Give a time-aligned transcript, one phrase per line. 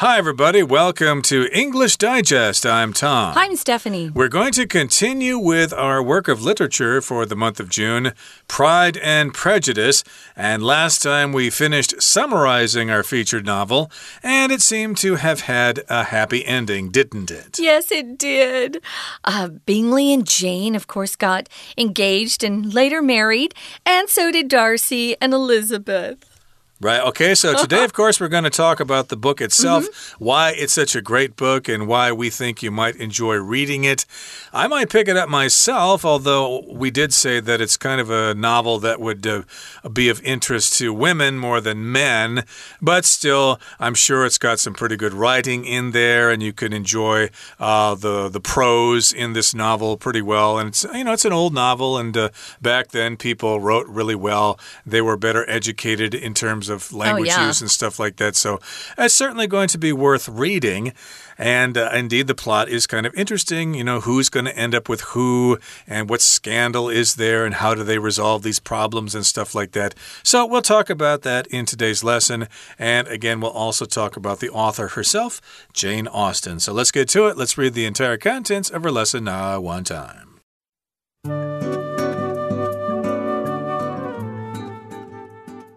[0.00, 0.62] Hi, everybody.
[0.62, 2.66] Welcome to English Digest.
[2.66, 3.32] I'm Tom.
[3.32, 4.10] Hi, I'm Stephanie.
[4.10, 8.12] We're going to continue with our work of literature for the month of June
[8.46, 10.04] Pride and Prejudice.
[10.36, 13.90] And last time we finished summarizing our featured novel,
[14.22, 17.58] and it seemed to have had a happy ending, didn't it?
[17.58, 18.82] Yes, it did.
[19.24, 23.54] Uh, Bingley and Jane, of course, got engaged and later married,
[23.86, 26.35] and so did Darcy and Elizabeth.
[26.78, 27.00] Right.
[27.00, 27.34] Okay.
[27.34, 30.14] So today, of course, we're going to talk about the book itself, mm -hmm.
[30.18, 34.06] why it's such a great book, and why we think you might enjoy reading it.
[34.52, 38.34] I might pick it up myself, although we did say that it's kind of a
[38.34, 39.42] novel that would uh,
[39.90, 42.44] be of interest to women more than men.
[42.80, 46.72] But still, I'm sure it's got some pretty good writing in there, and you can
[46.72, 50.58] enjoy uh, the the prose in this novel pretty well.
[50.58, 52.28] And it's you know it's an old novel, and uh,
[52.60, 54.58] back then people wrote really well.
[54.90, 57.46] They were better educated in terms terms of language oh, yeah.
[57.46, 58.36] use and stuff like that.
[58.36, 58.60] So
[58.98, 60.92] it's certainly going to be worth reading.
[61.38, 63.74] And uh, indeed, the plot is kind of interesting.
[63.74, 67.56] You know, who's going to end up with who, and what scandal is there, and
[67.56, 69.94] how do they resolve these problems and stuff like that.
[70.22, 72.48] So, we'll talk about that in today's lesson.
[72.78, 75.42] And again, we'll also talk about the author herself,
[75.74, 76.58] Jane Austen.
[76.58, 77.36] So, let's get to it.
[77.36, 80.40] Let's read the entire contents of our lesson now, one time.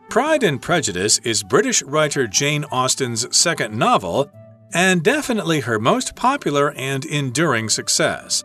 [0.10, 4.32] Pride and Prejudice is British writer Jane Austen's second novel
[4.74, 8.44] and definitely her most popular and enduring success.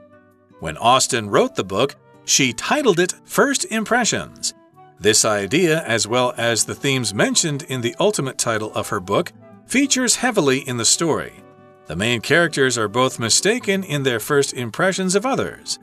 [0.61, 4.53] When Austen wrote the book, she titled it First Impressions.
[5.01, 9.33] This idea, as well as the themes mentioned in the ultimate title of her book,
[9.65, 11.33] features heavily in the story.
[11.87, 15.79] The main characters are both mistaken in their first impressions of others.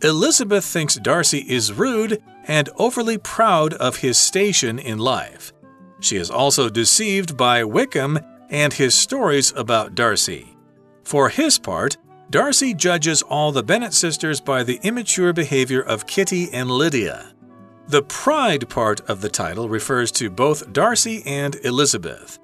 [0.00, 5.52] Elizabeth thinks Darcy is rude and overly proud of his station in life.
[6.00, 8.18] She is also deceived by Wickham
[8.50, 10.56] and his stories about Darcy.
[11.02, 11.96] For his part,
[12.30, 17.32] Darcy judges all the Bennet sisters by the immature behavior of Kitty and Lydia.
[17.88, 22.38] The pride part of the title refers to both Darcy and Elizabeth.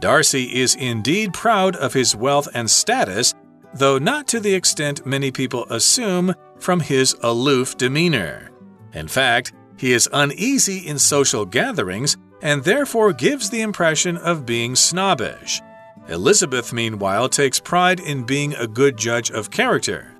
[0.00, 3.34] Darcy is indeed proud of his wealth and status,
[3.74, 8.49] though not to the extent many people assume from his aloof demeanor.
[8.92, 14.76] In fact, he is uneasy in social gatherings and therefore gives the impression of being
[14.76, 15.60] snobbish.
[16.08, 20.14] Elizabeth, meanwhile, takes pride in being a good judge of character.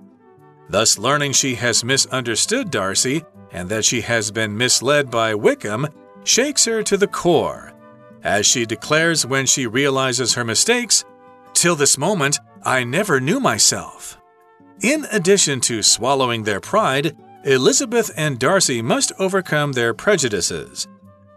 [0.68, 3.22] Thus, learning she has misunderstood Darcy
[3.52, 5.88] and that she has been misled by Wickham
[6.24, 7.72] shakes her to the core.
[8.22, 11.04] As she declares when she realizes her mistakes,
[11.54, 14.18] Till this moment, I never knew myself.
[14.82, 20.86] In addition to swallowing their pride, Elizabeth and Darcy must overcome their prejudices.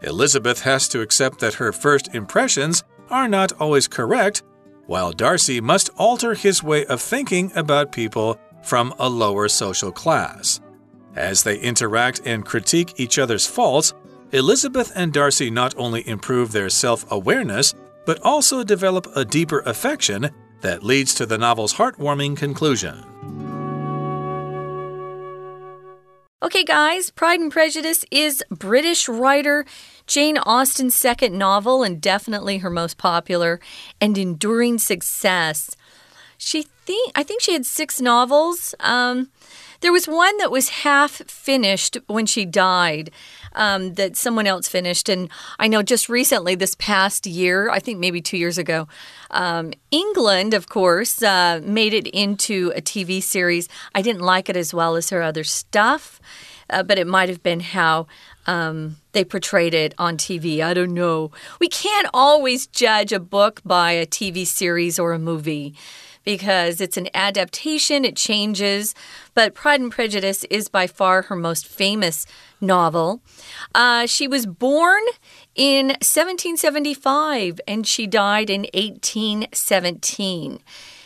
[0.01, 4.43] Elizabeth has to accept that her first impressions are not always correct,
[4.85, 10.59] while Darcy must alter his way of thinking about people from a lower social class.
[11.15, 13.93] As they interact and critique each other's faults,
[14.33, 17.73] Elizabeth and Darcy not only improve their self awareness,
[18.05, 23.05] but also develop a deeper affection that leads to the novel's heartwarming conclusion.
[26.43, 29.65] Okay, guys, Pride and Prejudice is British writer
[30.07, 33.61] Jane Austen's second novel and definitely her most popular
[34.01, 35.73] and enduring success.
[36.37, 38.75] She think I think she had six novels.
[38.81, 39.29] Um,
[39.83, 43.11] there was one that was half finished when she died
[43.53, 45.09] um, that someone else finished.
[45.09, 45.29] And
[45.59, 48.87] I know just recently, this past year, I think maybe two years ago,
[49.29, 53.67] um, England, of course, uh, made it into a TV series.
[53.93, 56.21] I didn't like it as well as her other stuff,
[56.69, 58.07] uh, but it might have been how.
[58.45, 60.61] Um, they portrayed it on TV.
[60.61, 61.31] I don't know.
[61.61, 65.75] We can't always judge a book by a TV series or a movie
[66.23, 68.95] because it's an adaptation, it changes.
[69.33, 72.25] But Pride and Prejudice is by far her most famous
[72.61, 73.21] novel.
[73.75, 75.03] Uh, she was born
[75.55, 80.59] in 1775 and she died in 1817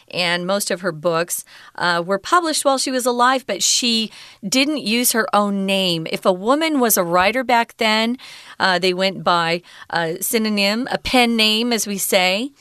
[0.10, 1.44] and most of her books
[1.76, 4.12] uh, were published while she was alive, but she
[4.48, 6.08] didn't use her own name.
[6.10, 8.18] If a woman was a writer back then,
[8.60, 12.52] uh, they went by a synonym, a pen name, as we say.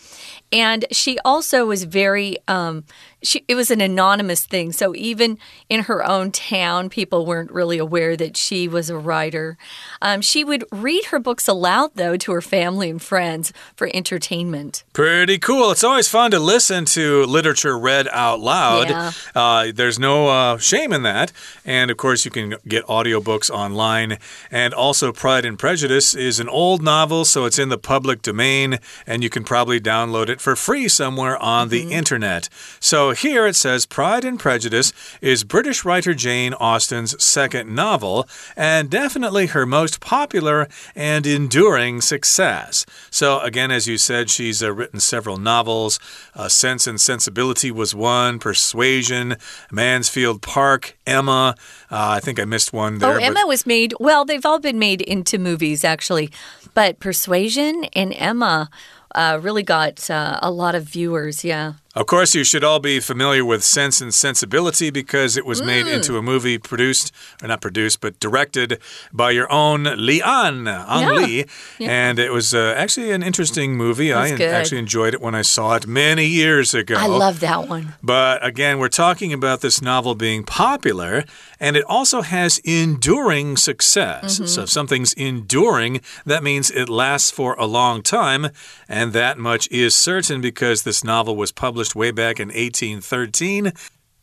[0.53, 2.85] And she also was very, um,
[3.27, 4.73] she, it was an anonymous thing.
[4.73, 5.39] So even
[5.69, 9.59] in her own town, people weren't really aware that she was a writer.
[10.01, 14.85] Um, she would read her books aloud, though, to her family and friends for entertainment.
[14.93, 15.73] Pretty cool.
[15.73, 18.89] It's always fun to listen to literature read out loud.
[18.89, 19.13] Yeah.
[19.35, 21.33] Uh, there's no uh, shame in that.
[21.65, 24.19] And of course, you can get audiobooks online.
[24.51, 28.79] And also, Pride and Prejudice is an old novel, so it's in the public domain,
[29.07, 31.71] and you can probably download it for free somewhere on mm -hmm.
[31.71, 31.99] the mm-hmm.
[31.99, 32.49] internet.
[32.81, 38.91] So here it says Pride and Prejudice is British writer Jane Austen's second novel, and
[38.91, 42.87] definitely her most popular and enduring success.
[43.11, 45.99] So, again, as you said, she's uh, written several novels.
[46.35, 49.37] Uh, Sense and Sensibility was one, Persuasion,
[49.71, 51.55] Mansfield Park, Emma.
[51.91, 53.15] Uh, I think I missed one there.
[53.15, 56.31] Oh, Emma was made, well, they've all been made into movies, actually.
[56.75, 58.69] But Persuasion and Emma
[59.15, 61.75] uh, really got uh, a lot of viewers, yeah.
[61.97, 65.67] Of course, you should all be familiar with Sense and Sensibility because it was mm.
[65.67, 67.11] made into a movie produced,
[67.43, 68.79] or not produced, but directed
[69.15, 71.11] by your own Li An, Ang yeah.
[71.13, 71.47] Lee.
[71.79, 71.91] Yeah.
[71.91, 74.13] And it was uh, actually an interesting movie.
[74.13, 74.43] I good.
[74.43, 76.97] actually enjoyed it when I saw it many years ago.
[76.99, 77.95] I love that one.
[78.03, 81.25] But again, we're talking about this novel being popular,
[81.59, 84.39] and it also has enduring success.
[84.39, 84.49] Mm -hmm.
[84.49, 88.51] So if something's enduring, that means it lasts for a long time.
[88.89, 93.73] And that much is certain because this novel was published published way back in 1813,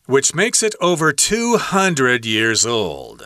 [0.05, 3.23] which makes it over 200 years old.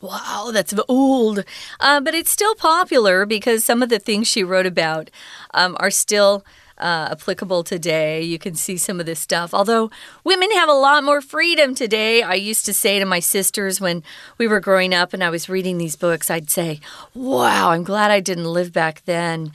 [0.00, 1.44] Wow, that's old.
[1.78, 5.10] Uh, but it's still popular because some of the things she wrote about
[5.54, 6.44] um, are still.
[6.78, 8.20] Uh, applicable today.
[8.20, 9.54] You can see some of this stuff.
[9.54, 9.90] Although
[10.24, 12.20] women have a lot more freedom today.
[12.20, 14.02] I used to say to my sisters when
[14.36, 16.80] we were growing up and I was reading these books, I'd say,
[17.14, 19.52] Wow, I'm glad I didn't live back then.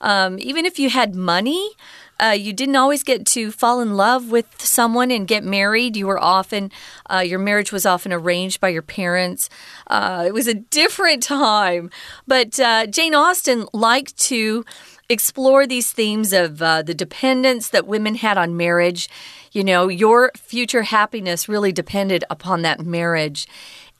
[0.00, 1.76] Um, even if you had money,
[2.24, 5.96] uh, you didn't always get to fall in love with someone and get married.
[5.96, 6.70] You were often,
[7.10, 9.50] uh, your marriage was often arranged by your parents.
[9.88, 11.90] Uh, it was a different time.
[12.26, 14.64] But uh, Jane Austen liked to
[15.08, 19.08] explore these themes of uh, the dependence that women had on marriage.
[19.52, 23.46] You know, your future happiness really depended upon that marriage.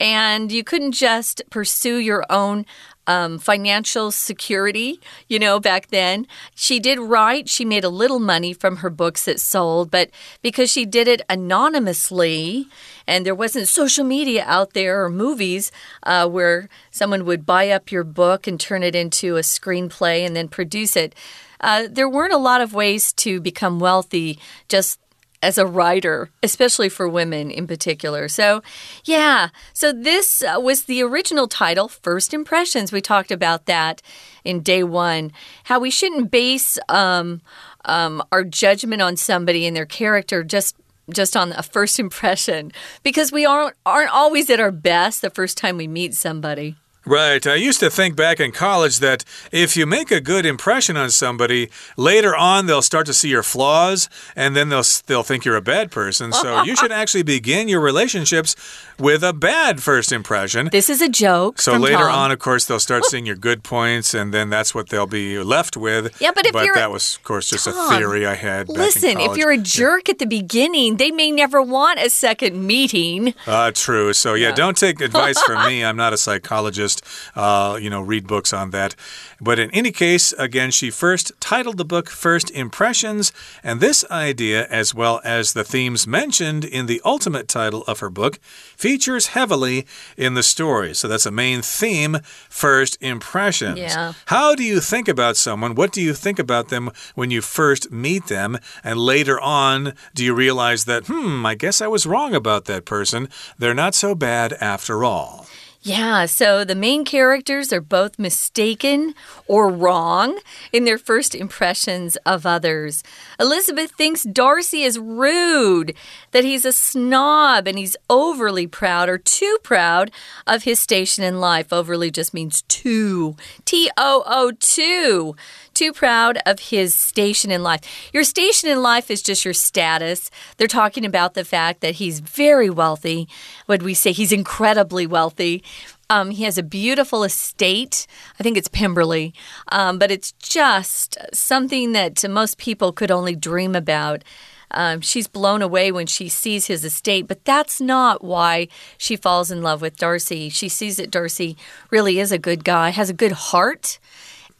[0.00, 2.66] And you couldn't just pursue your own
[3.06, 6.26] um, financial security, you know, back then.
[6.54, 10.10] She did write, she made a little money from her books that sold, but
[10.42, 12.66] because she did it anonymously
[13.06, 15.70] and there wasn't social media out there or movies
[16.04, 20.34] uh, where someone would buy up your book and turn it into a screenplay and
[20.34, 21.14] then produce it.
[21.60, 24.98] Uh, there weren't a lot of ways to become wealthy just
[25.44, 28.28] as a writer, especially for women in particular.
[28.28, 28.62] So,
[29.04, 32.90] yeah, so this uh, was the original title, First Impressions.
[32.90, 34.00] We talked about that
[34.42, 35.32] in day one,
[35.64, 37.42] how we shouldn't base um,
[37.84, 40.76] um, our judgment on somebody and their character just
[41.12, 45.58] just on a first impression because we aren't aren't always at our best the first
[45.58, 46.76] time we meet somebody.
[47.06, 47.46] Right.
[47.46, 51.10] I used to think back in college that if you make a good impression on
[51.10, 55.56] somebody, later on they'll start to see your flaws and then they'll they'll think you're
[55.56, 56.32] a bad person.
[56.32, 58.56] So you should actually begin your relationships
[58.98, 60.70] with a bad first impression.
[60.72, 61.60] This is a joke.
[61.60, 62.18] So later Tom.
[62.18, 65.38] on, of course, they'll start seeing your good points and then that's what they'll be
[65.38, 66.18] left with.
[66.22, 68.70] Yeah, but if but you're that was of course just Tom, a theory I had.
[68.70, 70.12] Listen, if you're a jerk yeah.
[70.12, 73.34] at the beginning, they may never want a second meeting.
[73.46, 74.14] Uh true.
[74.14, 74.54] So yeah, yeah.
[74.54, 75.84] don't take advice from me.
[75.84, 76.93] I'm not a psychologist
[77.34, 78.94] uh, you know, read books on that.
[79.40, 83.32] But in any case, again, she first titled the book First Impressions,
[83.62, 88.10] and this idea, as well as the themes mentioned in the ultimate title of her
[88.10, 88.38] book,
[88.76, 89.86] features heavily
[90.16, 90.94] in the story.
[90.94, 92.18] So that's a main theme
[92.48, 93.78] First Impressions.
[93.78, 94.12] Yeah.
[94.26, 95.74] How do you think about someone?
[95.74, 98.58] What do you think about them when you first meet them?
[98.82, 102.84] And later on, do you realize that, hmm, I guess I was wrong about that
[102.84, 103.28] person?
[103.58, 105.46] They're not so bad after all.
[105.86, 109.14] Yeah, so the main characters are both mistaken
[109.46, 110.40] or wrong
[110.72, 113.02] in their first impressions of others.
[113.38, 115.94] Elizabeth thinks Darcy is rude,
[116.30, 120.10] that he's a snob, and he's overly proud or too proud
[120.46, 121.70] of his station in life.
[121.70, 123.36] Overly just means too.
[123.66, 125.36] T O O 2
[125.74, 127.80] too proud of his station in life.
[128.12, 130.30] Your station in life is just your status.
[130.56, 133.28] They're talking about the fact that he's very wealthy.
[133.66, 135.62] Would we say he's incredibly wealthy?
[136.10, 138.06] Um, he has a beautiful estate.
[138.38, 139.34] I think it's Pemberley,
[139.72, 144.22] um, but it's just something that most people could only dream about.
[144.70, 149.50] Um, she's blown away when she sees his estate, but that's not why she falls
[149.50, 150.48] in love with Darcy.
[150.48, 151.56] She sees that Darcy
[151.90, 153.98] really is a good guy, has a good heart,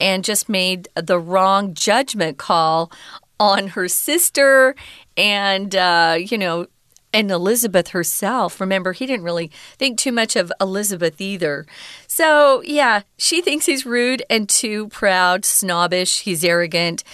[0.01, 2.91] and just made the wrong judgment call
[3.39, 4.75] on her sister
[5.17, 6.67] and, uh, you know,
[7.13, 8.61] and Elizabeth herself.
[8.61, 11.65] Remember, he didn't really think too much of Elizabeth either.
[12.09, 17.05] So, yeah, she thinks he's rude and too proud, snobbish, he's arrogant.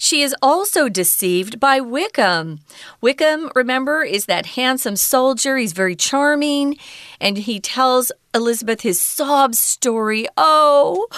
[0.00, 2.60] She is also deceived by Wickham.
[3.00, 5.56] Wickham, remember, is that handsome soldier.
[5.56, 6.76] He's very charming,
[7.20, 10.28] and he tells Elizabeth his sob story.
[10.36, 11.08] Oh,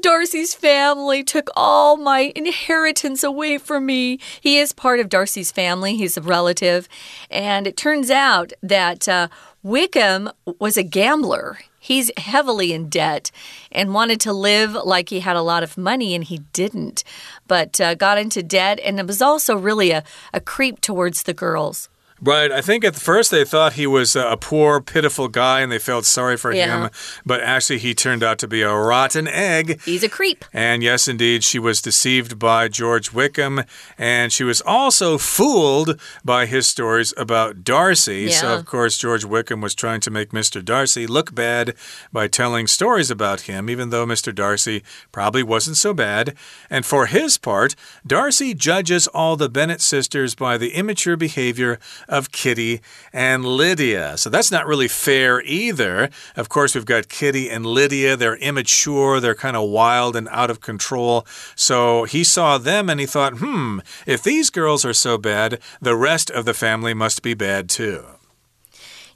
[0.00, 4.18] Darcy's family took all my inheritance away from me.
[4.40, 6.88] He is part of Darcy's family, he's a relative.
[7.30, 9.28] And it turns out that uh,
[9.62, 11.58] Wickham was a gambler.
[11.78, 13.30] He's heavily in debt
[13.70, 17.04] and wanted to live like he had a lot of money, and he didn't,
[17.46, 20.02] but uh, got into debt and it was also really a,
[20.34, 21.88] a creep towards the girls.
[22.20, 22.50] Right.
[22.50, 26.06] I think at first they thought he was a poor, pitiful guy and they felt
[26.06, 26.84] sorry for yeah.
[26.84, 26.90] him.
[27.26, 29.80] But actually, he turned out to be a rotten egg.
[29.82, 30.44] He's a creep.
[30.52, 33.64] And yes, indeed, she was deceived by George Wickham.
[33.98, 38.22] And she was also fooled by his stories about Darcy.
[38.22, 38.40] Yeah.
[38.40, 40.64] So, of course, George Wickham was trying to make Mr.
[40.64, 41.74] Darcy look bad
[42.12, 44.34] by telling stories about him, even though Mr.
[44.34, 44.82] Darcy
[45.12, 46.34] probably wasn't so bad.
[46.70, 47.74] And for his part,
[48.06, 52.80] Darcy judges all the Bennet sisters by the immature behavior of Kitty
[53.12, 54.16] and Lydia.
[54.16, 56.10] So that's not really fair either.
[56.36, 58.16] Of course, we've got Kitty and Lydia.
[58.16, 61.26] They're immature, they're kind of wild and out of control.
[61.54, 65.96] So he saw them and he thought, hmm, if these girls are so bad, the
[65.96, 68.04] rest of the family must be bad too.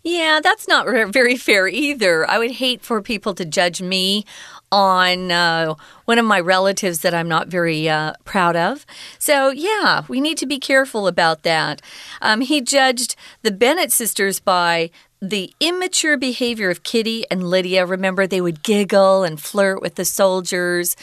[0.03, 2.29] Yeah, that's not very fair either.
[2.29, 4.25] I would hate for people to judge me
[4.73, 5.75] on uh,
[6.05, 8.87] one of my relatives that I'm not very uh, proud of.
[9.19, 11.83] So, yeah, we need to be careful about that.
[12.23, 14.91] Um, he judged the Bennet sisters by
[15.23, 17.85] the immature behavior of Kitty and Lydia.
[17.85, 20.97] Remember, they would giggle and flirt with the soldiers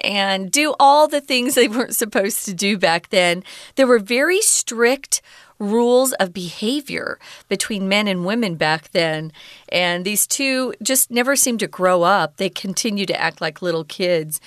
[0.00, 3.44] and do all the things they weren't supposed to do back then.
[3.74, 5.20] There were very strict
[5.58, 9.32] rules of behavior between men and women back then.
[9.70, 12.36] And these two just never seemed to grow up.
[12.36, 14.40] They continue to act like little kids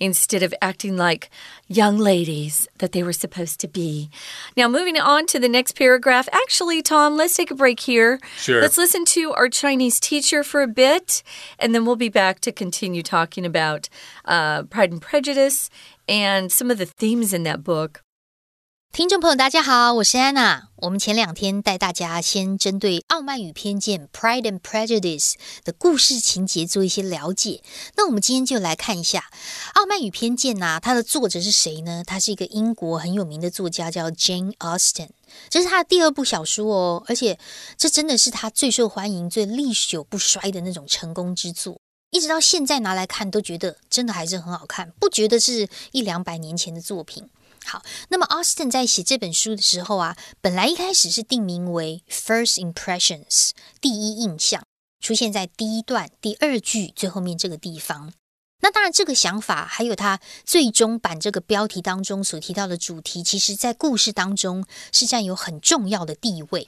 [0.00, 1.30] instead of acting like
[1.66, 4.10] young ladies that they were supposed to be.
[4.56, 6.28] Now, moving on to the next paragraph.
[6.32, 8.20] Actually, Tom, let's take a break here.
[8.36, 8.60] Sure.
[8.60, 11.22] Let's listen to our Chinese teacher for a bit,
[11.58, 13.88] and then we'll be back to continue talking about
[14.24, 15.68] uh, Pride and Prejudice
[16.08, 18.02] and some of the themes in that book.
[18.90, 20.70] 听众朋友，大家好，我是安娜。
[20.76, 27.62] 我们前两天带大家先针对《傲慢与偏见》（Pride and Prejudice） 的故事情节做一些了解。
[27.96, 29.20] 那我们今天就来看一下
[29.74, 32.02] 《傲慢与偏见》呐，它的作者是谁呢？
[32.04, 35.10] 他是一个英国很有名的作家，叫 Jane Austen。
[35.48, 37.38] 这是他的第二部小说哦，而且
[37.76, 41.78] 这真的是他最受欢迎、最历久不衰的那种成功之作。
[42.10, 47.28] 一直到现在拿来看，都觉得真的还是很好看，不觉得是一两百年前的作品。
[47.64, 53.50] 好，那么 Austin 在写这本书的时候啊，本来一开始是定名为 First Impressions
[53.80, 54.62] 第一印象，
[55.00, 58.12] 出现在第一段第二句最后面这个地方。
[58.60, 66.66] 那当然，这个想法还有他最终版这个标题当中所提到的主题，其实在故事当中是占有很重要的地位。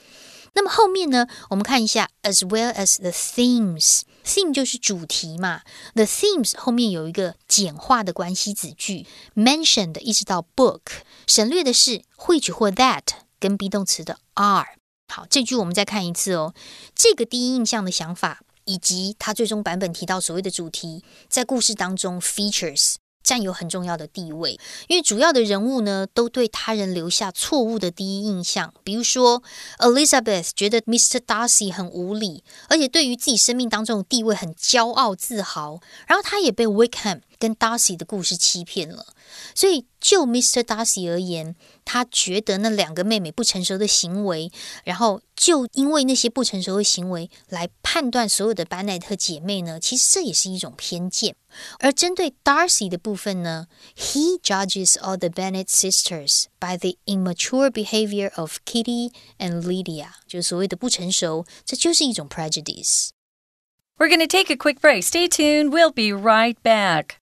[0.54, 4.02] 那么后面呢，我们看一下，as well as the themes。
[4.24, 5.62] theme 就是主题嘛
[5.94, 10.80] ，the themes 后面有一个简化的关系子句，mentioned 一直到 book，
[11.26, 13.04] 省略的是 which 或 that
[13.38, 14.76] 跟 be 动词的 are。
[15.08, 16.54] 好，这句我们再看一次哦。
[16.94, 22.96] 这个第一印象的想法，以及它最终版本提到所谓的主题，在故事当中 features。
[23.30, 24.58] 占有很重要的地位，
[24.88, 28.74] 因为主要的人物呢，都对他人留下错误的第一印象。
[28.82, 29.40] 比如说
[29.78, 31.20] ，Elizabeth 觉得 Mr.
[31.20, 35.78] Darcy 很无理，而且对于自己生命当中的地位很骄傲自豪。
[36.08, 39.07] 然后他也被 Wickham 跟 Darcy 的故事欺骗了。
[39.53, 40.61] 所以，就 Mr.
[40.61, 44.51] Darcy 而言，他觉得那两个妹妹不成熟的行为，
[44.83, 51.35] 然后就因为那些不成熟的行为来判断所有的班奈特姐妹呢，其实这也是一种偏见。
[51.79, 62.27] 而针对 Darcy 的部分呢，He judges all the Bennet sisters by the immature behavior of Kitty and Lydia，就是所谓的不成熟，这就是一种
[62.29, 65.03] prejudice。We're going to take a quick break.
[65.03, 65.69] Stay tuned.
[65.69, 67.15] We'll be right back.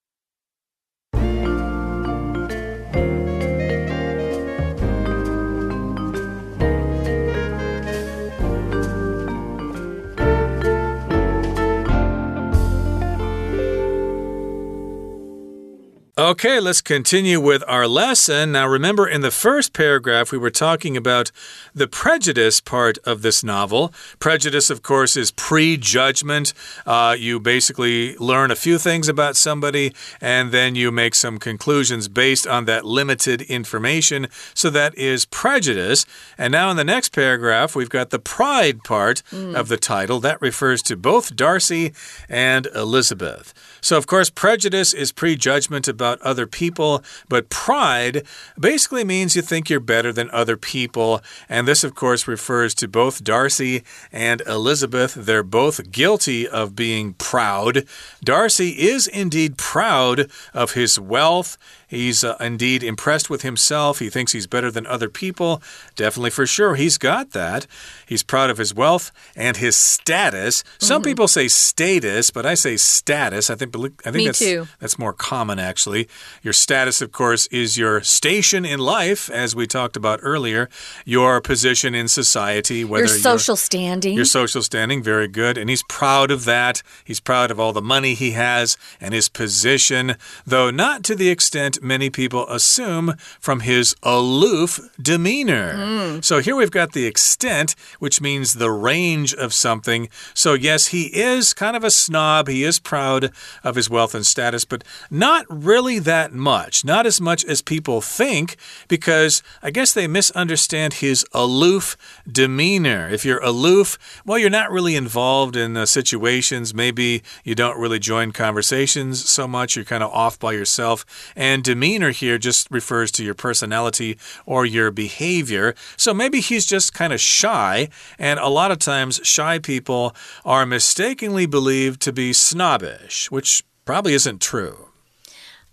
[16.18, 18.50] Okay, let's continue with our lesson.
[18.50, 21.30] Now, remember, in the first paragraph, we were talking about
[21.76, 23.94] the prejudice part of this novel.
[24.18, 26.54] Prejudice, of course, is prejudgment.
[26.84, 32.08] Uh, you basically learn a few things about somebody and then you make some conclusions
[32.08, 34.26] based on that limited information.
[34.54, 36.04] So that is prejudice.
[36.36, 39.54] And now, in the next paragraph, we've got the pride part mm.
[39.54, 40.18] of the title.
[40.18, 41.92] That refers to both Darcy
[42.28, 43.54] and Elizabeth.
[43.80, 48.24] So, of course, prejudice is prejudgment about other people, but pride
[48.58, 51.20] basically means you think you're better than other people.
[51.48, 55.14] And this, of course, refers to both Darcy and Elizabeth.
[55.14, 57.84] They're both guilty of being proud.
[58.24, 63.98] Darcy is indeed proud of his wealth He's uh, indeed impressed with himself.
[63.98, 65.62] He thinks he's better than other people.
[65.96, 66.74] Definitely for sure.
[66.74, 67.66] He's got that.
[68.06, 70.62] He's proud of his wealth and his status.
[70.78, 71.04] Some mm -hmm.
[71.04, 73.50] people say status, but I say status.
[73.50, 74.68] I think I think Me that's too.
[74.80, 76.08] that's more common actually.
[76.42, 80.68] Your status of course is your station in life as we talked about earlier,
[81.04, 84.14] your position in society, whether your social standing.
[84.16, 85.58] Your social standing, very good.
[85.58, 86.82] And he's proud of that.
[87.04, 90.16] He's proud of all the money he has and his position,
[90.46, 95.74] though not to the extent many people assume from his aloof demeanor.
[95.74, 96.24] Mm.
[96.24, 100.08] So here we've got the extent, which means the range of something.
[100.34, 102.48] So, yes, he is kind of a snob.
[102.48, 103.30] He is proud
[103.64, 106.84] of his wealth and status, but not really that much.
[106.84, 108.56] Not as much as people think,
[108.88, 111.96] because I guess they misunderstand his aloof
[112.30, 113.08] demeanor.
[113.08, 116.74] If you're aloof, well, you're not really involved in uh, situations.
[116.74, 119.76] Maybe you don't really join conversations so much.
[119.76, 121.04] You're kind of off by yourself.
[121.36, 125.74] And demeanor here just refers to your personality or your behavior.
[125.98, 130.64] So maybe he's just kind of shy, and a lot of times shy people are
[130.64, 134.88] mistakenly believed to be snobbish, which probably isn't true.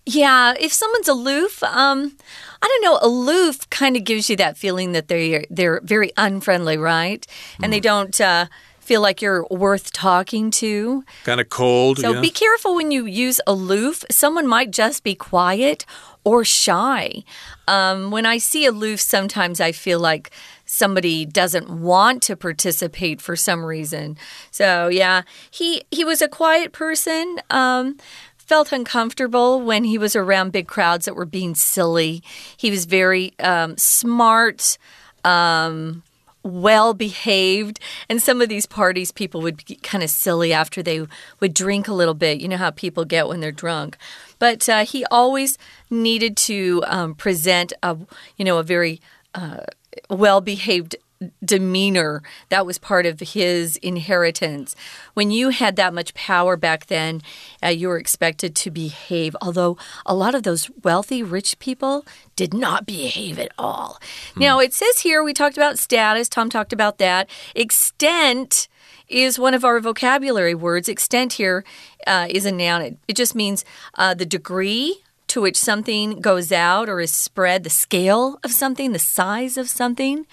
[0.06, 2.18] Yeah, if someone's aloof, um,
[2.62, 6.78] I don't know, aloof kind of gives you that feeling that they're they're very unfriendly,
[6.78, 7.26] right?
[7.64, 7.76] And mm.
[7.76, 8.48] they don't uh,
[8.86, 11.04] feel like you're worth talking to.
[11.24, 12.00] Kind of cold.
[12.00, 12.22] So yeah.
[12.22, 14.04] be careful when you use aloof.
[14.12, 15.86] Someone might just be quiet
[16.24, 17.24] or shy.
[17.68, 20.32] Um, when I see aloof, sometimes I feel like
[20.66, 24.18] somebody doesn't want to participate for some reason.
[24.52, 27.40] So yeah, he he was a quiet person.
[27.50, 27.98] Um,
[28.38, 32.22] felt uncomfortable when he was around big crowds that were being silly.
[32.56, 34.78] He was very um, smart.
[35.24, 36.04] Um,
[36.46, 37.80] well behaved.
[38.08, 41.06] And some of these parties, people would be kind of silly after they
[41.40, 42.40] would drink a little bit.
[42.40, 43.98] You know how people get when they're drunk.
[44.38, 45.58] But uh, he always
[45.90, 47.98] needed to um, present a,
[48.38, 49.02] you know, a very
[49.34, 49.62] uh,
[50.10, 50.96] well behaved
[51.44, 52.22] demeanor.
[52.50, 54.76] That was part of his inheritance.
[55.14, 57.22] When you had that much power back then,
[57.64, 59.36] uh, you were expected to behave.
[59.42, 64.00] Although a lot of those wealthy, rich people did not behave at all.
[64.34, 64.42] Hmm.
[64.42, 67.30] Now, it says here, we talked about status, Tom talked about that.
[67.56, 68.68] Extent
[69.08, 70.90] is one of our vocabulary words.
[70.90, 71.64] Extent here
[72.08, 73.64] uh, is a noun, it, it just means
[73.96, 78.92] uh, the degree to which something goes out or is spread, the scale of something,
[78.92, 80.26] the size of something.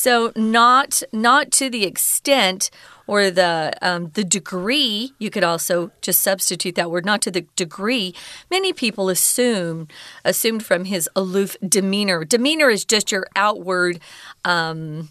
[0.00, 2.70] So not not to the extent
[3.06, 5.12] or the um, the degree.
[5.18, 7.04] You could also just substitute that word.
[7.04, 8.14] Not to the degree.
[8.50, 9.88] Many people assume
[10.24, 12.24] assumed from his aloof demeanor.
[12.24, 14.00] Demeanor is just your outward.
[14.42, 15.10] Um,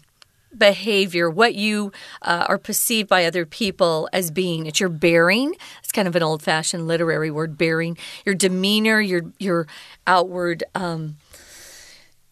[0.58, 4.66] behavior, what you uh, are perceived by other people as being.
[4.66, 5.54] It's your bearing.
[5.80, 7.96] It's kind of an old-fashioned literary word, bearing.
[8.26, 9.68] Your demeanor, your your
[10.08, 11.16] outward um,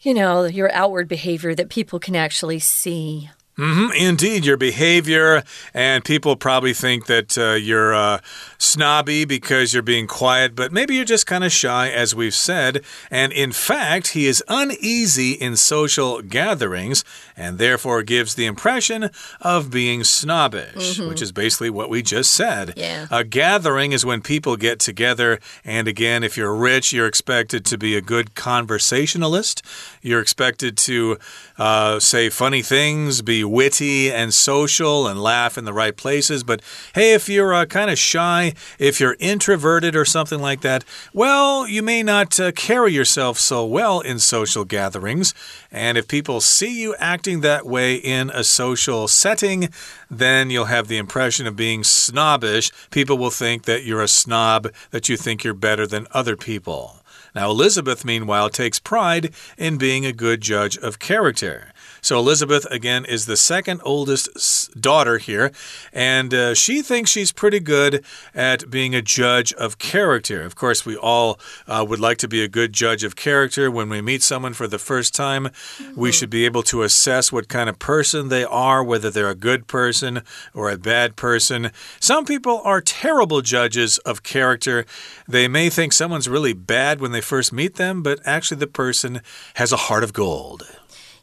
[0.09, 3.29] you know, your outward behavior that people can actually see.
[3.59, 5.43] Mm -hmm, indeed, your behavior,
[5.75, 8.19] and people probably think that uh, you're uh,
[8.59, 12.85] snobby because you're being quiet, but maybe you're just kind of shy, as we've said.
[13.11, 17.05] And in fact, he is uneasy in social gatherings
[17.37, 21.09] and therefore gives the impression of being snobbish, mm -hmm.
[21.09, 22.73] which is basically what we just said.
[22.77, 23.07] Yeah.
[23.11, 27.77] A gathering is when people get together, and again, if you're rich, you're expected to
[27.77, 29.63] be a good conversationalist.
[30.03, 31.19] You're expected to
[31.59, 36.45] uh, say funny things, be witty and social, and laugh in the right places.
[36.45, 36.63] But
[36.95, 41.67] hey, if you're uh, kind of shy, if you're introverted or something like that, well,
[41.67, 45.35] you may not uh, carry yourself so well in social gatherings.
[45.71, 49.69] And if people see you acting that way in a social setting,
[50.11, 52.71] then you'll have the impression of being snobbish.
[52.91, 56.98] People will think that you're a snob, that you think you're better than other people.
[57.35, 61.73] Now, Elizabeth, meanwhile, takes pride in being a good judge of character.
[62.01, 65.53] So Elizabeth, again, is the second oldest daughter here,
[65.93, 70.43] and uh, she thinks she's pretty good at being a judge of character.
[70.43, 73.71] Of course, we all uh, would like to be a good judge of character.
[73.71, 75.95] When we meet someone for the first time, mm -hmm.
[75.97, 79.35] we should be able to assess what kind of person they are, whether they're a
[79.35, 80.23] good person
[80.55, 81.71] or a bad person.
[82.01, 84.85] Some people are terrible judges of character.
[85.29, 89.21] They may think someone's really bad when they first meet them, but actually the person
[89.55, 90.63] has a heart of gold.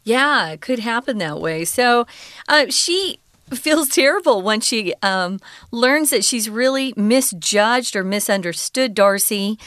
[0.05, 1.65] Yeah, it could happen that way.
[1.65, 2.05] So
[2.47, 3.19] uh, she
[3.51, 5.39] feels terrible when she um,
[5.71, 9.57] learns that she's really misjudged or misunderstood Darcy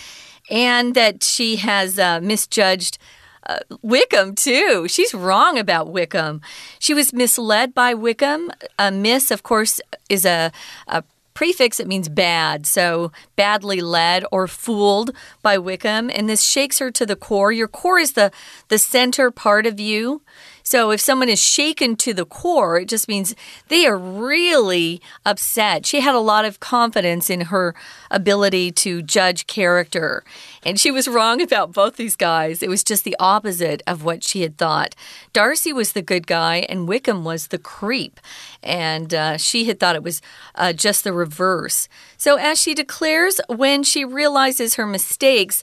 [0.48, 2.98] and that she has uh, misjudged.
[3.46, 4.86] Uh, Wickham, too.
[4.88, 6.42] She's wrong about Wickham.
[6.78, 8.50] She was misled by Wickham.
[8.78, 10.52] A miss, of course, is a,
[10.86, 11.02] a
[11.38, 12.66] prefix, it means bad.
[12.66, 16.10] So badly led or fooled by Wickham.
[16.12, 17.52] And this shakes her to the core.
[17.52, 18.32] Your core is the,
[18.66, 20.20] the center part of you.
[20.68, 23.34] So if someone is shaken to the core, it just means
[23.68, 25.86] they are really upset.
[25.86, 27.74] She had a lot of confidence in her
[28.10, 30.24] ability to judge character.
[30.62, 32.62] And she was wrong about both these guys.
[32.62, 34.94] It was just the opposite of what she had thought.
[35.32, 38.20] Darcy was the good guy, and Wickham was the creep.
[38.62, 40.20] And uh, she had thought it was
[40.54, 41.88] uh, just the reverse.
[42.18, 45.62] So, as she declares when she realizes her mistakes,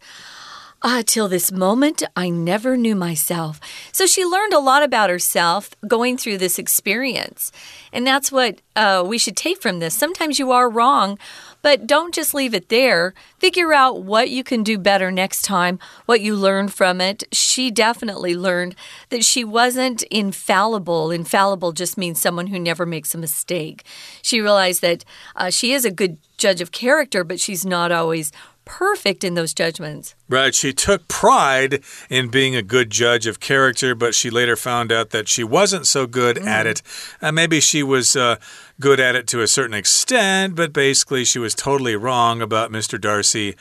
[0.83, 3.59] Ah, till this moment, I never knew myself.
[3.91, 7.51] So she learned a lot about herself going through this experience.
[7.91, 9.95] And that's what uh, we should take from this.
[9.95, 11.17] Sometimes you are wrong,
[11.65, 13.15] but don't just leave it there.
[13.39, 17.23] Figure out what you can do better next time, what you learned from it.
[17.31, 18.75] She definitely learned
[19.09, 21.09] that she wasn't infallible.
[21.09, 23.83] Infallible just means someone who never makes a mistake.
[24.21, 25.03] She realized that
[25.35, 28.31] uh, she is a good judge of character, but she's not always
[28.65, 30.15] perfect in those judgments.
[30.27, 30.53] Right.
[30.53, 35.11] She took pride in being a good judge of character, but she later found out
[35.11, 36.45] that she wasn't so good mm.
[36.45, 36.81] at it.
[37.21, 38.37] Uh, maybe she was uh,
[38.79, 42.99] good at it to a certain extent, but basically she was totally wrong about Mr.
[42.99, 43.55] Darcy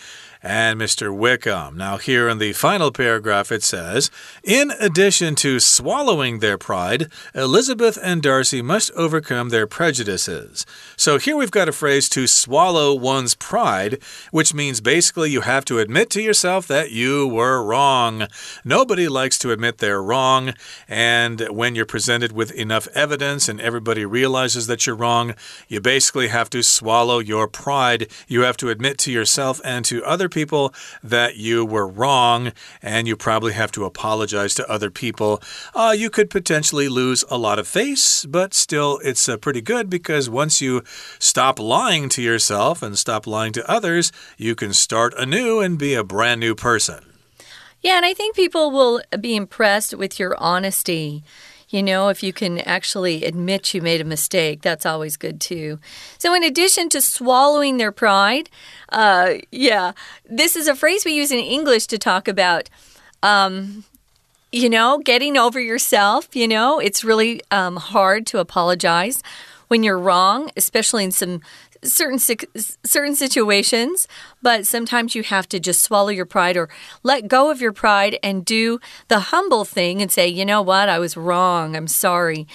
[0.44, 1.16] and Mr.
[1.16, 1.76] Wickham.
[1.78, 4.10] Now, here in the final paragraph, it says
[4.42, 10.66] In addition to swallowing their pride, Elizabeth and Darcy must overcome their prejudices.
[10.98, 15.64] So here we've got a phrase to swallow one's pride, which means basically you have
[15.64, 18.26] to admit to yourself that you were wrong.
[18.64, 20.52] Nobody likes to admit they're wrong,
[20.86, 25.34] and when you're presented with enough evidence and everybody realizes that you're wrong,
[25.68, 28.08] you basically have to swallow your pride.
[28.28, 33.08] You have to admit to yourself and to other people that you were wrong and
[33.08, 35.40] you probably have to apologize to other people.
[35.74, 39.88] Uh, you could potentially lose a lot of face, but still, it's uh, pretty good
[39.88, 40.82] because once you
[41.18, 45.94] stop lying to yourself and stop lying to others, you can start anew and be
[45.94, 47.04] a brand new person.
[47.80, 51.22] Yeah, and I think people will be impressed with your honesty.
[51.68, 55.78] You know, if you can actually admit you made a mistake, that's always good too.
[56.18, 58.50] So, in addition to swallowing their pride,
[58.90, 59.92] uh, yeah,
[60.28, 62.70] this is a phrase we use in English to talk about.
[63.22, 63.84] Um,
[64.52, 69.20] you know, getting over yourself, you know, it's really um, hard to apologize
[69.68, 71.40] when you're wrong, especially in some
[71.84, 74.08] certain certain situations,
[74.42, 76.68] but sometimes you have to just swallow your pride or
[77.02, 80.88] let go of your pride and do the humble thing and say, "You know what?
[80.88, 81.76] I was wrong.
[81.76, 82.46] I'm sorry."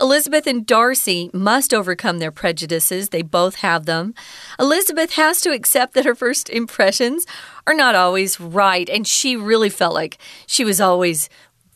[0.00, 3.08] Elizabeth and Darcy must overcome their prejudices.
[3.08, 4.14] They both have them.
[4.58, 7.26] Elizabeth has to accept that her first impressions
[7.66, 11.28] are not always right, and she really felt like she was always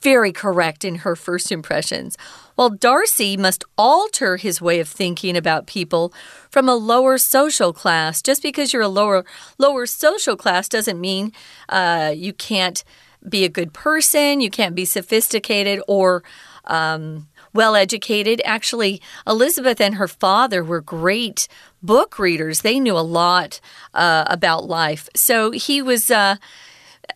[0.03, 2.17] very correct in her first impressions.
[2.61, 6.13] While Darcy must alter his way of thinking about people
[6.51, 8.21] from a lower social class.
[8.21, 9.25] Just because you're a lower
[9.57, 11.33] lower social class doesn't mean
[11.71, 12.85] uh, you can't
[13.27, 16.23] be a good person, you can't be sophisticated or
[16.67, 18.43] um, well educated.
[18.45, 21.49] Actually, Elizabeth and her father were great
[21.83, 22.61] book readers.
[22.61, 23.59] They knew a lot
[23.95, 25.09] uh, about life.
[25.17, 26.11] So he was.
[26.11, 26.37] Uh,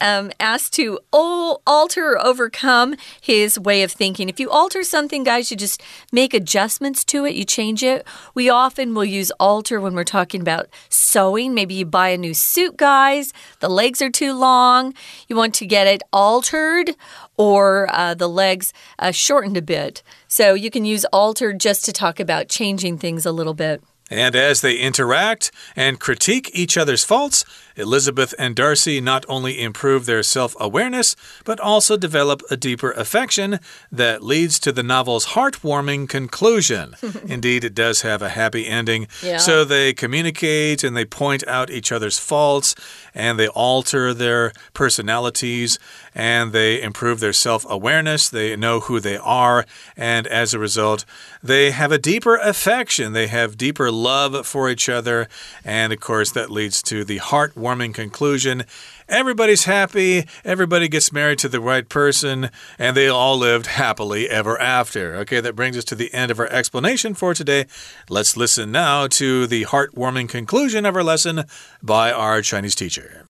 [0.00, 4.28] um, asked to alter or overcome his way of thinking.
[4.28, 8.06] If you alter something, guys, you just make adjustments to it, you change it.
[8.34, 11.54] We often will use alter when we're talking about sewing.
[11.54, 14.94] Maybe you buy a new suit, guys, the legs are too long,
[15.28, 16.96] you want to get it altered,
[17.36, 20.02] or uh, the legs uh, shortened a bit.
[20.28, 23.82] So you can use alter just to talk about changing things a little bit.
[24.14, 30.06] And as they interact and critique each other's faults, Elizabeth and Darcy not only improve
[30.06, 33.58] their self awareness, but also develop a deeper affection
[33.90, 36.94] that leads to the novel's heartwarming conclusion.
[37.26, 39.08] Indeed, it does have a happy ending.
[39.20, 39.38] Yeah.
[39.38, 42.76] So they communicate and they point out each other's faults
[43.14, 45.78] and they alter their personalities
[46.14, 48.28] and they improve their self awareness.
[48.28, 49.66] They know who they are.
[49.96, 51.04] And as a result,
[51.42, 53.12] they have a deeper affection.
[53.12, 55.27] They have deeper love for each other.
[55.63, 58.65] And of course, that leads to the heartwarming conclusion.
[59.07, 64.59] Everybody's happy, everybody gets married to the right person, and they all lived happily ever
[64.61, 65.15] after.
[65.17, 67.65] Okay, that brings us to the end of our explanation for today.
[68.07, 71.45] Let's listen now to the heartwarming conclusion of our lesson
[71.81, 73.25] by our Chinese teacher.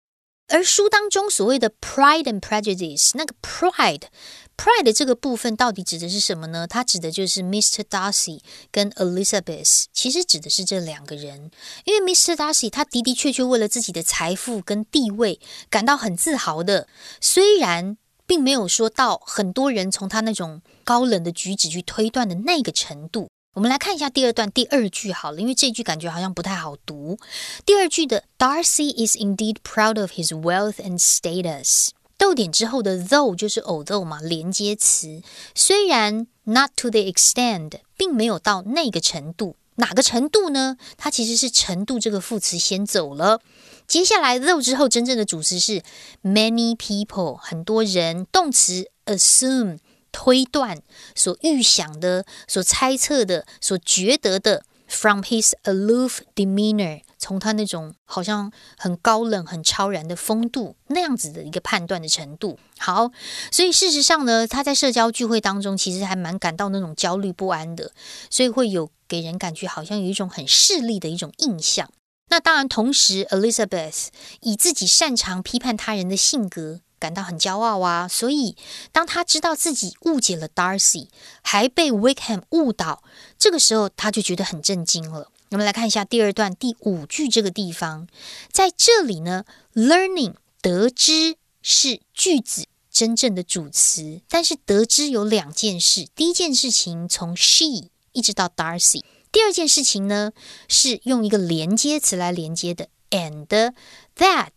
[0.52, 4.08] 而书当中所谓的 Pride and Prejudice，那个 Pride。
[4.57, 6.67] Pride 这个部分到底指的是什么呢？
[6.67, 7.83] 它指的就是 Mr.
[7.83, 8.41] Darcy
[8.71, 11.51] 跟 Elizabeth，其实指的是这两个人。
[11.85, 12.35] 因为 Mr.
[12.35, 16.89] Darcy 他的的确确为了自己的财富跟地位感到很自豪的，
[17.21, 23.29] 虽然并没有说到很多人从他那种高冷的举止去推断的那个程度。
[23.55, 27.19] 我们来看一下第二段第二句好了，因为这句感觉好像不太好读。
[27.65, 31.91] 第二句的 Darcy is indeed proud of his wealth and status。
[32.25, 35.21] 逗点之后的 though 就是 although 嘛，连接词。
[35.55, 40.79] 虽然 not to the extent 并没有到那个程度，哪个程度呢？
[40.97, 43.43] 它其实是程度这个副词先走了。
[43.87, 45.83] 接下来 though 之后，真正的主词是
[46.23, 49.81] many people 很多人，动词 assume。
[50.17, 50.81] 推断、
[51.17, 62.59] 所预想的、所猜测的、所觉得的，from his aloof demeanor，从他那种好像很高冷、很超然的风度那样子的一个判断的程度。
[62.79, 63.11] 好，
[63.51, 67.93] 所以事实上呢，他在社交聚会当中其实还蛮感到那种焦虑不安的，
[68.31, 71.91] 所以会有给人感觉好像有一种很势利的一种印象。
[72.29, 74.09] 那当然，同时 Elizabeth
[74.41, 76.81] 以自己擅长批判他人的性格。
[77.01, 78.09] 感到很骄傲啊！
[78.09, 78.57] 所以，
[78.91, 81.09] 当他知道自己误解了 Darcy，
[81.43, 83.03] 还被 Wickham 误导，
[83.45, 85.31] 这个时候他就觉得很震惊了。
[85.51, 88.09] 我们来看一下第二段第五句这个地方，
[88.51, 100.33] 在这里呢，learning 得知是句子真正的主词，但是得知有两件事：第一件事情从 she 一直到 Darcy，第二件事情呢
[100.67, 103.75] 是用一个连接词来连接的，and
[104.17, 104.53] that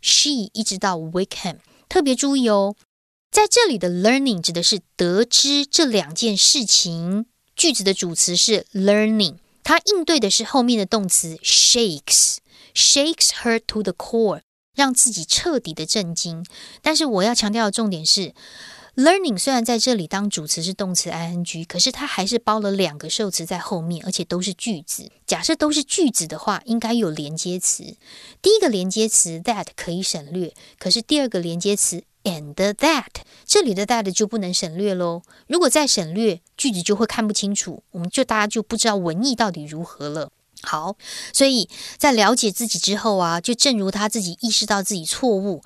[0.00, 1.58] she 一直到 Wickham。
[1.90, 2.74] 特别注意哦，
[3.30, 7.26] 在这里的 learning 指的是得知这两件事情。
[7.56, 14.40] 句子的主词是 learning，它应对的是后面的动词 shakes，shakes her to the core，
[14.74, 16.44] 让自己彻底的震惊。
[16.82, 18.34] 但是我要强调的重点是
[18.96, 25.10] ，learning 虽然在这里当主词是动词 ing，可是它还是包了两个受词在后面，而且都是句子。
[25.26, 27.96] 假设都是句子的话，应该有连接词。
[28.40, 33.06] 第一个连接词 that 可以省略，可是第二个连接词 and that
[33.44, 35.22] 这里的 that 就不能省略喽。
[35.46, 40.30] 如果再省略，句子就会看不清楚，我们就大家就不知道文意到底如何了。
[40.62, 40.96] 好，
[41.32, 45.62] 所以在了解自己之后啊，就正如他自己意识到自己错误，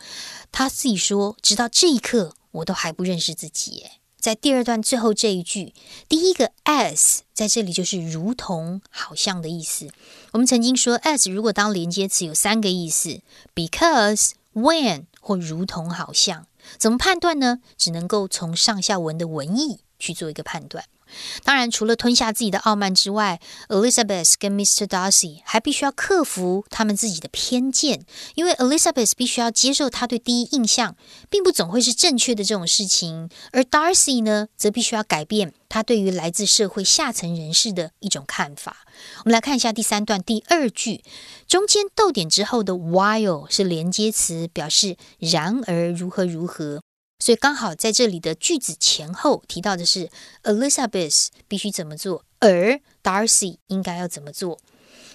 [0.50, 3.72] 他自己说，直到这一刻，我都还不认识自己。
[3.72, 3.92] 耶。
[4.18, 5.72] 在第二段最后这一句，
[6.08, 9.90] 第一个 as 在这里就是如同、好像的意思。
[10.32, 13.20] 我们曾经说 as 如果当连接词有三个意思
[13.54, 16.46] ：because、when 或如同、好像。
[16.76, 17.60] 怎么判断呢？
[17.76, 20.84] 只能够从上下文的文意去做一个判断。
[21.44, 24.86] 当然，除了吞下自己的傲慢之外，Elizabeth 跟 Mr.
[24.86, 30.96] Darcy 还必须要克服他们自己的偏见，因为 Elizabeth 必须要接受他对第一印象
[31.28, 38.78] 并不总会是正确的这种事情，而 Darcy 呢，则必须要改变他对于来自社会下层人士的一种看法。
[39.18, 41.02] 我们来看一下第三段第二句，
[41.46, 46.80] 中间逗点之后的 while 是连接词，表示然而如何如何。
[47.18, 50.08] 所以刚好在这里的句子前后提到的是
[50.44, 54.58] Elizabeth 必须怎么做，而 Darcy 应该要怎么做。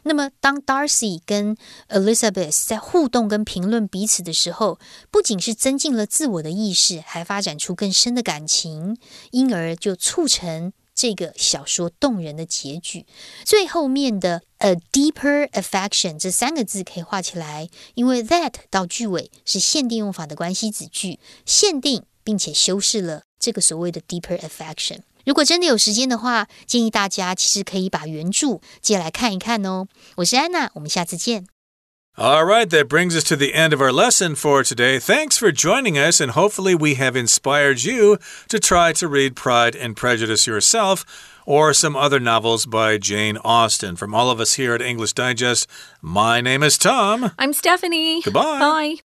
[0.03, 1.55] 那么当 Darcy 跟
[1.87, 4.77] Elizabeth 在互动跟评论彼此的时候，
[5.09, 8.97] 不仅是增进了自我的意识，还发展出更深的感情，
[9.31, 10.73] 因而就促成。
[10.95, 13.05] 这个小说动人的结局，
[13.43, 24.99] 最后面的 a deeper affection 这三个字可以画起来，因为 that 到句尾是限定用法的关系子句，限定并且修饰了这个所谓的 deeper affection。
[25.25, 29.87] 如果真的有时间的话，建议大家其实可以把原著借来看一看哦。
[30.17, 31.52] 我是安娜，我们下次见。
[32.15, 34.99] All right, that brings us to the end of our lesson for today.
[34.99, 39.75] Thanks for joining us, and hopefully, we have inspired you to try to read Pride
[39.75, 43.95] and Prejudice yourself or some other novels by Jane Austen.
[43.95, 45.67] From all of us here at English Digest,
[46.03, 47.31] my name is Tom.
[47.39, 48.21] I'm Stephanie.
[48.21, 48.59] Goodbye.
[48.59, 48.95] Bye.